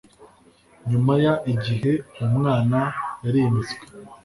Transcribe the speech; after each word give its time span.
Nyuma 0.89 1.13
y 1.23 1.25
igihe 1.53 1.91
uwo 2.13 2.25
mwana 2.37 2.79
yarimitswe 3.23 3.83